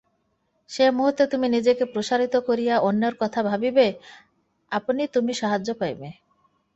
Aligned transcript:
যে-মুহূর্তে 0.69 1.23
তুমি 1.27 1.47
নিজেকে 1.49 1.83
প্রসারিত 1.85 2.35
করিয়া 2.47 2.75
অন্যের 2.79 3.15
কথা 3.19 3.41
ভাবিবে, 3.43 3.87
অমনি 4.71 5.05
তুমি 5.15 5.31
সাহায্য 5.33 5.69
পাইবে। 5.73 6.07